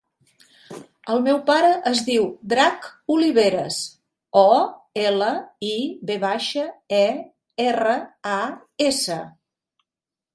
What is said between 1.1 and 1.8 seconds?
El meu pare